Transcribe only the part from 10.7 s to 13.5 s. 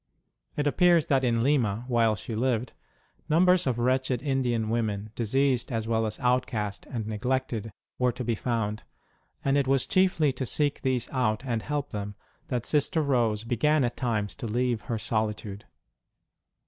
these out and help them that Sister Rose